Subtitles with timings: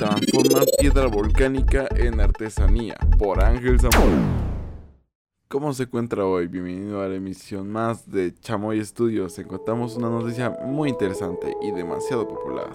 [0.00, 4.16] Transformar piedra volcánica en artesanía por Ángel Zamora.
[5.46, 6.46] ¿Cómo se encuentra hoy?
[6.46, 9.38] Bienvenido a la emisión más de Chamoy Studios.
[9.38, 12.70] Encontramos una noticia muy interesante y demasiado popular.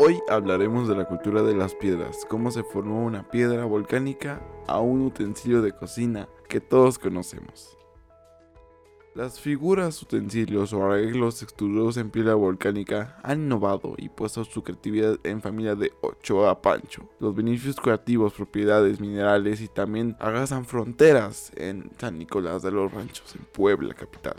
[0.00, 4.80] Hoy hablaremos de la cultura de las piedras, cómo se formó una piedra volcánica a
[4.80, 7.78] un utensilio de cocina que todos conocemos.
[9.12, 15.18] Las figuras, utensilios o arreglos extruidos en piedra volcánica han innovado y puesto su creatividad
[15.24, 17.10] en familia de Ochoa Pancho.
[17.18, 23.34] Los beneficios creativos, propiedades minerales y también agazan fronteras en San Nicolás de los Ranchos,
[23.34, 24.36] en Puebla capital.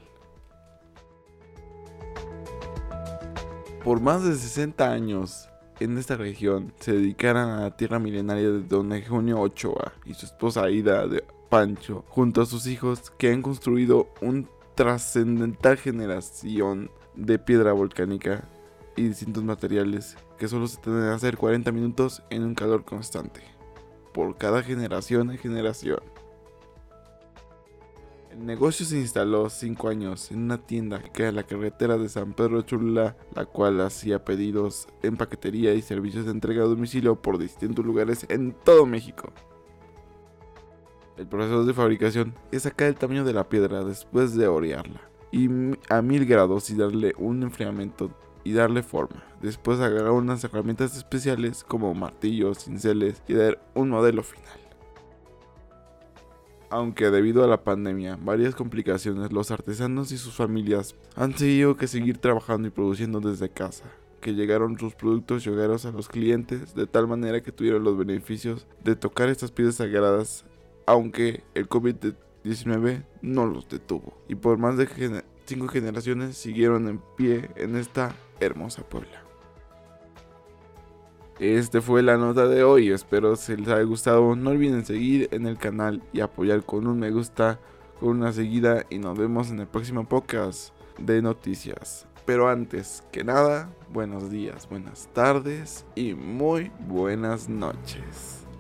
[3.84, 5.50] Por más de 60 años,
[5.82, 10.28] en esta región se dedicaron a la tierra milenaria de Don Eugenio Ochoa y su
[10.28, 17.40] esposa Aida de Pancho, junto a sus hijos que han construido un trascendental generación de
[17.40, 18.48] piedra volcánica
[18.96, 23.42] y distintos materiales que solo se tienen que hacer 40 minutos en un calor constante,
[24.14, 26.00] por cada generación en generación.
[28.32, 32.32] El negocio se instaló 5 años en una tienda que en la carretera de San
[32.32, 37.38] Pedro Cholula, la cual hacía pedidos en paquetería y servicios de entrega a domicilio por
[37.38, 39.34] distintos lugares en todo México.
[41.22, 45.48] El proceso de fabricación es sacar el tamaño de la piedra después de orearla y
[45.88, 48.10] a mil grados y darle un enfriamiento
[48.44, 49.24] y darle forma.
[49.40, 54.60] Después agarrar unas herramientas especiales como martillos, cinceles y dar un modelo final.
[56.72, 61.86] Aunque debido a la pandemia, varias complicaciones, los artesanos y sus familias han tenido que
[61.86, 63.86] seguir trabajando y produciendo desde casa,
[64.22, 68.66] que llegaron sus productos hogares a los clientes de tal manera que tuvieron los beneficios
[68.84, 70.46] de tocar estas piezas sagradas
[70.86, 74.88] aunque el COVID-19 no los detuvo y por más de
[75.46, 79.24] cinco generaciones siguieron en pie en esta hermosa Puebla.
[81.40, 85.48] Este fue la nota de hoy, espero se les haya gustado, no olviden seguir en
[85.48, 87.60] el canal y apoyar con un me gusta,
[88.00, 92.06] con una seguida y nos vemos en el próximo podcast de noticias.
[92.26, 98.51] Pero antes que nada, buenos días, buenas tardes y muy buenas noches.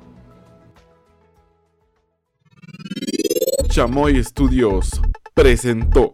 [3.72, 5.02] Chamoy Studios
[5.34, 6.12] presentó.